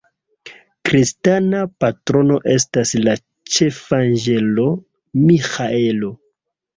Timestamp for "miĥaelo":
5.29-6.11